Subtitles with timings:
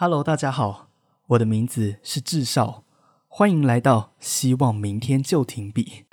[0.00, 0.90] Hello，大家好，
[1.26, 2.84] 我的名字是智少，
[3.26, 6.04] 欢迎来到希望明天就停笔。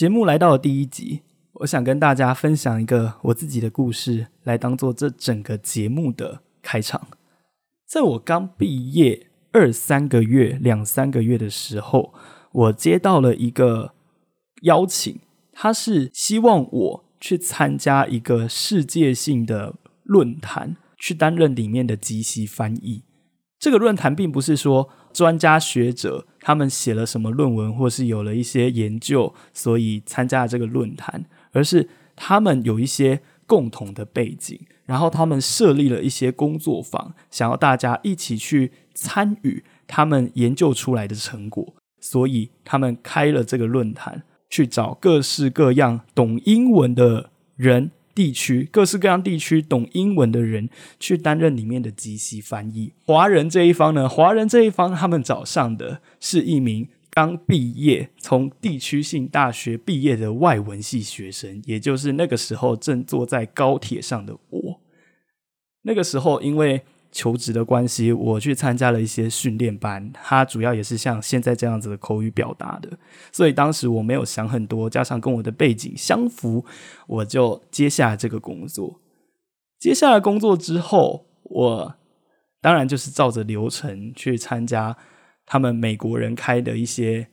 [0.00, 1.20] 节目来到了第一集，
[1.52, 7.08] 我想跟大家分享一个我自己的故事，来当做这整个节目的开场。
[7.86, 12.14] 在我刚毕业二三个月、两三个月的时候，
[12.50, 13.92] 我接到了一个
[14.62, 15.20] 邀请，
[15.52, 19.74] 他是希望我去参加一个世界性的
[20.04, 23.02] 论坛，去担任里面的即席翻译。
[23.58, 47.90] 这个论坛并不是说专家学者他们写了什么论文，或是有了一些研究，所以参加了这个论坛，而是他们有一些共同的背景，然后他们设立了一些工作坊，想要大家一起去参与他们研究出来的成果，所以他们开了这个论坛，去找各式各样懂英文的人。
[48.14, 52.92] 地区各式各样地区懂英文的人去担任里面的即席翻译。
[53.06, 64.80] 华人这一方呢，华人这一方他们找上的是一名刚毕业从地区性大学毕业的外文系学生，也就是那个时候正坐在高铁上的我。
[65.82, 66.82] 那个时候因为。
[67.12, 72.88] 求职的关系，我去参加了一些训练班，它主要也是像现在这样子的口语表达的，
[73.32, 76.64] 所以当时我没有想很多，加上跟我的背景相符，
[77.08, 79.00] 我就接下了这个工作。
[79.78, 81.94] 接下来工作之后，我
[82.60, 84.96] 当然就是照着流程去参加
[85.44, 87.28] 他们美国人开的一些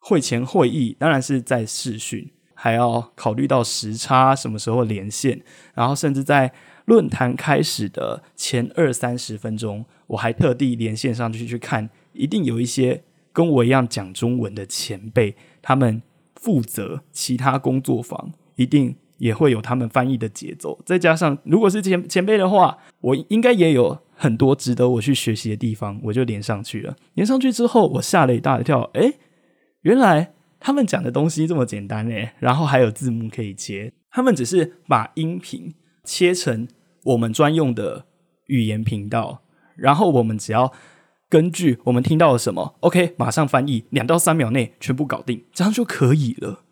[0.00, 5.42] 会前会议，当然是在试训，还要考虑到时差什么时候连线，
[5.74, 6.52] 然后甚至在。
[6.88, 16.00] 论坛开始的前二三十分钟，我还特地连线上去去看，一定有一些跟我一样讲中文的前辈，他们
[16.36, 20.80] 负责其他工作坊，一定也会有他们翻译的节奏。
[20.86, 26.96] 再加上，如果是前前辈的话，我应该也有很多值得我去学习的地方，我就连上去了。
[27.12, 29.18] 连上去之后，我吓了一大跳，诶，
[29.82, 36.66] 原来他们讲的东西这么简单诶，然后还有字幕可以接，他们只是把音频切成。
[37.08, 38.04] 我们专用的
[38.46, 39.42] 语言频道，
[39.76, 40.72] 然后我们只要
[41.30, 46.64] 根据我们听到了什么，OK，马上翻译，两到三秒内全部搞定，这样就可以了。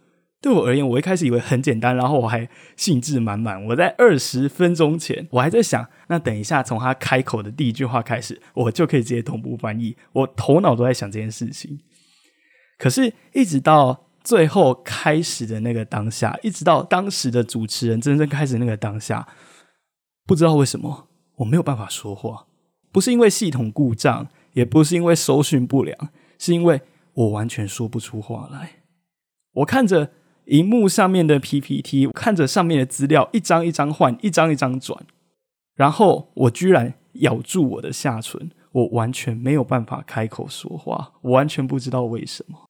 [0.42, 3.64] 对我而言，我一开始以为很简单，然后我还兴致满满。
[3.64, 9.96] 我在二十分钟前，我还在想，那等一下从他开口的第一句话开始，我就可以直接同步翻译。
[10.12, 11.80] 我头脑都在想这件事情，
[12.78, 19.26] 可是，一直到最后开始的那个当下，一直到当时的主持人真正开始那个当下。
[20.26, 21.06] 不知道为什么
[21.36, 22.46] 我没有办法说话，
[22.90, 25.96] 不是因为系统故障，也不是因为搜寻不良，
[26.38, 26.82] 是因为
[27.14, 28.82] 我完全说不出话来。
[29.52, 30.10] 我看着
[30.46, 35.06] 荧幕上面的 PPT，看着上面的资料，一张一张换，一张一张转，
[35.74, 42.65] 然后我居然咬住我的下唇，我完全没有办法开口说话，我完全不知道为什么。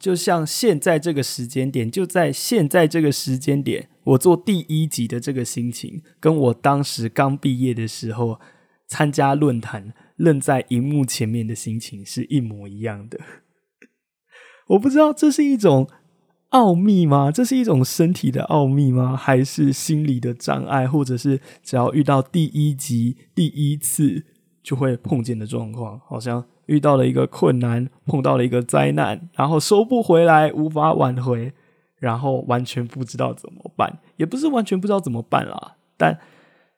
[0.00, 8.40] 就像现在这个时间点，就在现在这个时间点，我做第一集的这个心情，跟我当时刚毕业的时候
[8.88, 13.20] 参加论坛、愣在荧幕前面的心情是一模一样的。
[14.68, 15.86] 我不知道这是一种
[16.48, 17.30] 奥秘吗？
[17.30, 19.14] 这是一种身体的奥秘吗？
[19.14, 20.88] 还是心理的障碍？
[20.88, 24.24] 或者是只要遇到第一集、第一次
[24.62, 26.00] 就会碰见的状况？
[26.08, 26.46] 好像。
[26.70, 31.52] 遇到了一个困难，碰到了一个灾难，然后收不回来，无法挽回，
[31.96, 35.76] 然后完全不知道怎么办，也不是完全不知道怎么办啦。
[35.96, 36.20] 但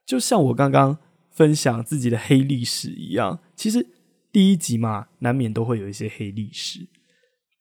[0.06, 0.96] 就像我刚刚
[1.30, 3.86] 分享自己的黑历史一样，其实
[4.32, 6.88] 第一集嘛，难免都会有一些黑历史，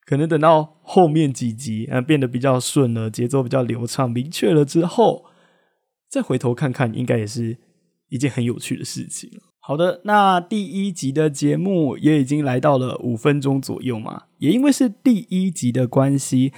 [0.06, 5.26] 可能等到后面几集啊变得比较顺了，节奏比较流畅、明确了之后，
[6.08, 7.58] 再回头看看，应该也是
[8.08, 9.30] 一件很有趣的事情
[9.64, 16.52] 好的，那第一集的节目也已经来到了五分钟左右嘛，也因为是第一集的关系，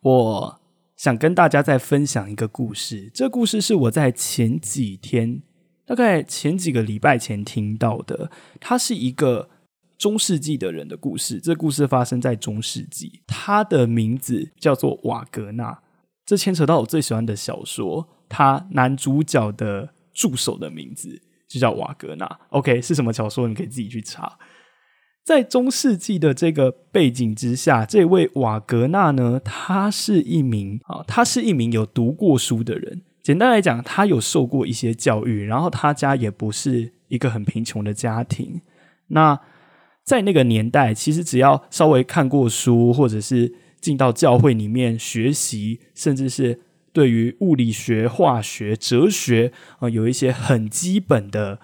[0.00, 0.60] 我
[0.96, 3.10] 想跟大家再分享一个故事。
[3.12, 5.42] 这故事是我在前几天，
[5.84, 8.30] 大概前几个礼拜前听到的。
[8.58, 9.50] 它是一个
[9.98, 11.38] 中世纪的人的故事。
[11.38, 15.82] 这故事发生在中世纪，他的名字叫做瓦格纳。
[16.24, 21.20] 这牵扯到我最喜欢的小说，他男主角的助手的名字。
[21.48, 23.46] 就叫瓦格纳，OK，是什么小说？
[23.46, 24.38] 你可以自己去查。
[25.24, 33.02] 在中世纪的这个背景之下，这位瓦格纳呢，他是一名啊，他是一名有读过书的人。
[33.22, 38.60] 简单来讲，他有受过一些教育，然后他家也不是一个很贫穷的家庭。
[39.08, 39.40] 那
[40.04, 46.60] 在那个年代，其实只要稍微看过书，或者是进到教会里面学习，甚至是
[46.96, 51.60] 对于物理学、化学、哲学啊，有一些很基本的。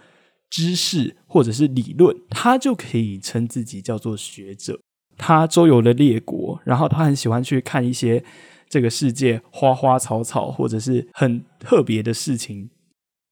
[0.55, 4.79] 知识或者是理论，他就可以称自己叫做学者。
[5.17, 8.23] 他周游了列国，然后他很喜欢去看一些
[8.69, 12.69] 这个世界花花草草或者是很特别的事情。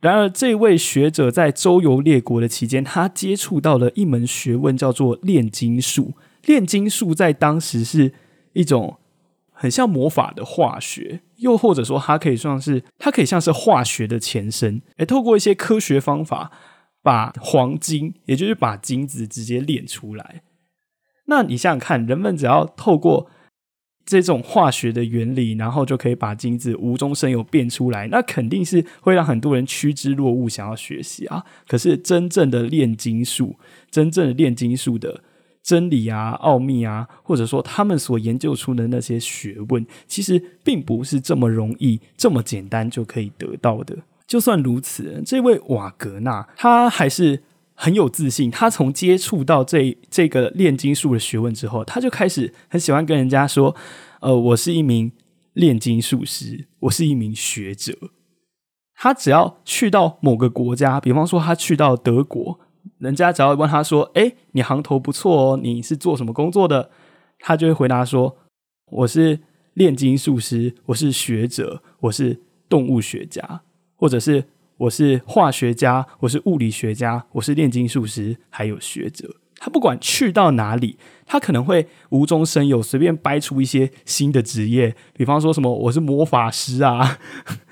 [0.00, 6.14] 然而，这位学者在周游列国的期间，他接触到了一门学问，叫做炼金术。
[6.46, 8.14] 炼金术在当时是
[8.54, 8.96] 一种
[9.60, 14.80] 很像魔法的化学，又或者说，它可以算是它可以像是化学的前身。
[14.96, 16.50] 而透过一些科学方法。
[17.02, 20.42] 把黄金，也就是把金子直接炼出来。
[21.28, 23.30] 那你想想看，人们只要透过
[24.04, 31.42] 这种化学的原理，然后就可以把金子无中生有变出来，那肯定是会让很多人趋之若鹜，想要学习啊。
[31.66, 33.56] 可是真正的炼金术，
[33.90, 35.24] 真正的炼金术的
[35.62, 43.96] 真理啊、奥秘啊，或者说他们所研究出的那些学问，其实并不是这么容易、这么简单就可以得到的。
[44.26, 47.42] 就算如此，这位瓦格纳他还是
[47.74, 48.50] 很有自信。
[48.50, 53.74] 他从接触到这这个炼金术的学问之后，他就开始很喜欢跟人家说
[54.22, 55.12] ：“呃，我是一名
[55.52, 57.92] 炼金术师，我是一名学者。”
[58.94, 62.60] 他只要去到某个国家，比方说他去到德国，
[62.98, 66.90] 人家只要问他说：“哎，你行头不错哦，你是做什么工作的？”
[67.38, 68.36] 他就会回答说
[68.90, 69.40] ：“我是
[69.74, 73.62] 炼金术师，我是学者，我是动物学家。”
[73.96, 74.44] 或者是
[74.78, 79.36] 我是化学家，我是物理学家，我是炼金术师，还有学者。
[79.56, 80.96] 他不管去到哪里，
[81.26, 84.96] 他可能会无中生有，随便掰出一些新的职业。
[85.12, 87.18] 比方说什么，我是魔法师啊，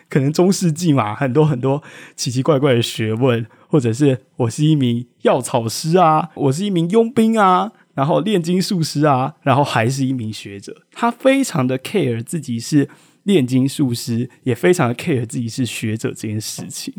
[0.09, 1.83] 可能中世纪嘛，很多很多
[2.17, 3.47] 奇奇怪怪的学问。
[3.69, 10.75] 或者是我是一名药草师啊，我是一名佣兵啊，然后炼金术师啊，然后还是一名学者。
[10.93, 12.89] 他非常的 care 自己是。
[13.25, 16.95] 炼金术师也非常的 care 自己是学者这件事情。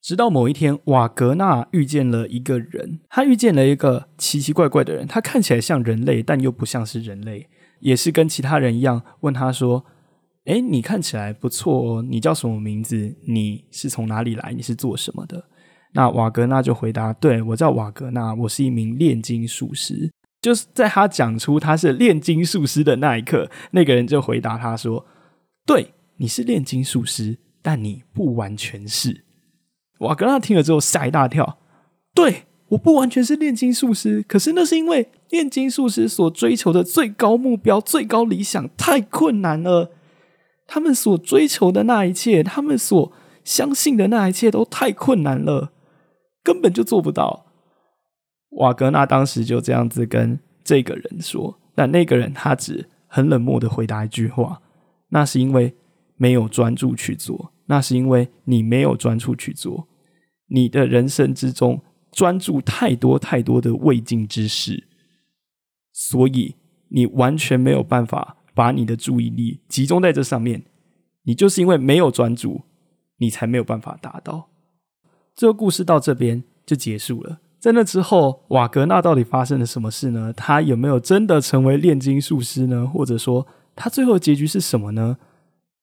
[0.00, 7.48] 直到某一天，瓦格纳遇见了一个人，他遇见了一个奇奇怪怪的人，他看起来像人类，但又不像是人类，
[7.80, 9.02] 也是跟其他人一样。
[9.20, 9.84] 问他说
[10.46, 13.14] ：“哎，你看起来不错哦，你叫什么名字？
[13.26, 14.52] 你是从哪里来？
[14.52, 15.44] 你是做什么的？”
[15.94, 20.10] 那瓦格纳就回答：“对我叫瓦格纳，我是一名炼金术师。”
[20.42, 25.06] 就是在他讲出他是炼金术师的那一刻，那个人就回答他说。
[25.64, 29.24] 对，你是炼金术师，但你不完全是。
[30.00, 31.58] 瓦格纳听了之后吓一大跳。
[32.14, 39.90] 对，我不完全是炼金术师，可是那是因为炼金术师所追求的最高目标、最高理想太困难了。
[40.66, 43.12] 他们所追求的那一切，他们所
[43.44, 45.72] 相信的那一切都太困难了，
[46.42, 47.46] 根本就做不到。
[48.50, 54.62] 瓦格纳当时就这样子跟这个人说，但那个人他只很冷漠的回答一句话。
[55.10, 55.76] 那是因为
[56.16, 59.86] 没有专注去做，那是因为你没有专注去做。
[60.48, 64.88] 你的人生之中专注太多太多的未尽之事，
[65.92, 66.56] 所以
[66.88, 70.64] 你完全没有办法把你的注意力集中在这上面。
[71.24, 72.62] 你就是因为没有专注，
[73.18, 74.48] 你才没有办法达到。
[75.34, 77.40] 这个故事到这边就结束了。
[77.60, 80.32] 在那之后，瓦格纳到底发生了什么事呢？
[80.32, 82.86] 他有没有真的成为炼金术师呢？
[82.86, 83.46] 或者说？
[83.74, 85.18] 他最后结局是什么呢？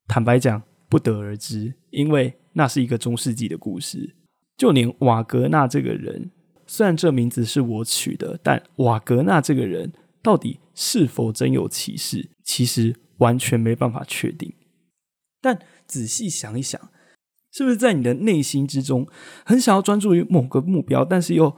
[0.07, 4.15] 坦白讲，不得而知，因为那是一个中世纪的故事。
[4.57, 6.31] 就连瓦格纳这个人，
[6.65, 9.91] 虽然这名字是我取的，但瓦格纳这个人
[10.23, 14.53] 到底是否真有其事，其实完全没办法确定。
[15.39, 16.89] 但仔细想一想，
[17.51, 19.07] 是不是在你的内心之中，
[19.45, 21.55] 很想要专注于某个目标，但是又……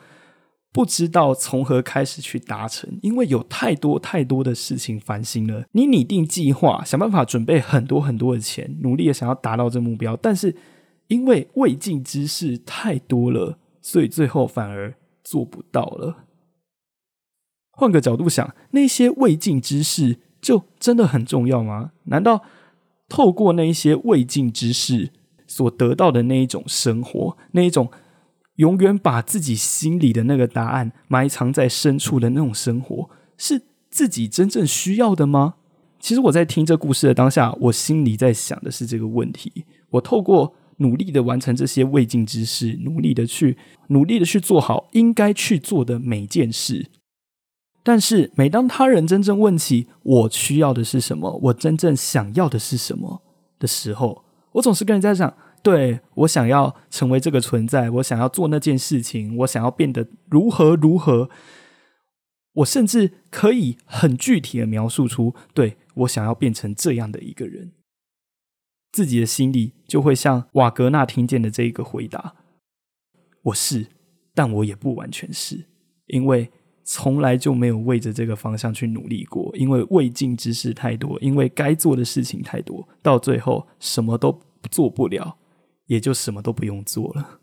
[0.74, 5.64] 不知道从何开始去达成，因为有太多太多的事情烦心了。
[5.72, 10.54] 你拟定计划，想办法准备很多很多的钱，努力的想要达到这目标，但是
[11.08, 14.94] 因为未尽之事太多了，所以最后反而
[15.24, 16.25] 做不到了。
[17.76, 21.92] 换个角度想，那些未尽之事就真的很重要吗？
[22.06, 22.44] 难道
[23.08, 25.12] 透过那一些未尽之事
[25.46, 27.90] 所得到的那一种生活，那一种？
[28.58, 35.56] 永远把自己心里的那个答案埋藏在深处的那种生活，是自己真正需要的吗？
[36.00, 39.66] 其实我在听这故事的当下，我心里在想的是这个问题。
[39.90, 43.58] 我透过努力的完成这些未尽之事，努力的去
[43.90, 46.90] 努力的去做好应该去做的每件事，
[47.86, 53.22] 但是每当他人真正问起我需要的是什么，我真正想要的是什么
[53.60, 61.30] 的时候，我总是跟人家讲：对我想要成为这个存在，我想要做那件事情，我想要变得如何如何。
[62.54, 67.74] 我甚至可以很具体的描述出，对我想要变成这样的一个人，
[68.92, 72.34] 自己的心里就会像瓦格纳听见的这一个回答：
[73.44, 73.86] 我是，
[74.34, 75.66] 但我也不完全是，
[76.08, 76.50] 因为
[76.88, 84.40] 从来就没有为着这个方向去努力过，因为未尽之事太多，因为该做的事情太多，到最后什么都
[84.70, 85.38] 做不了，
[85.88, 87.40] 也就什么都不用做了。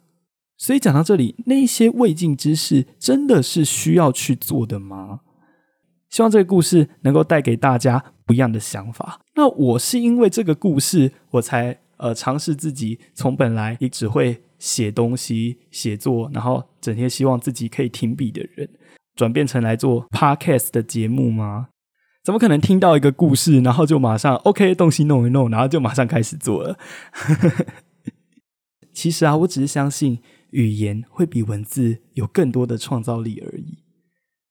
[0.57, 5.21] 所以讲到这里，那些未尽之事真的是需要去做的吗？
[6.09, 9.21] 希望这个故事能够带给大家不一样的想法。
[9.35, 18.69] 那我是因为这个故事，我才呃尝试自己从本来也只会写东西、写作，然后整天希望自己可以停笔的人，
[19.23, 21.69] 转变成来做 podcast 的节目吗？
[22.25, 26.76] 怎么可能听到一个故事，然后就马上 OK 东西弄一弄，然后就马上开始做了？
[28.93, 30.19] 其实啊，我只是相信。
[30.52, 33.79] 语言会比文字有更多的创造力而已。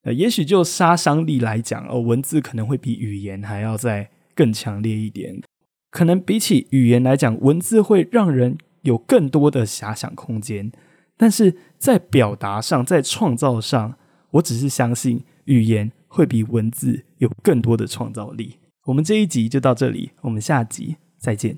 [0.01, 5.43] 呃，也许就杀伤力来讲，哦，文字可能会比语言还要再更强烈一点。
[5.91, 10.71] 可能比起语言来讲，文字会让人有更多的遐想空间。
[11.15, 13.99] 但是在表达上，在创造上，
[14.31, 18.57] 我只是相信语言会比文字有更多的创造力。
[18.85, 21.57] 我们这一集就到这里，我们下集再见。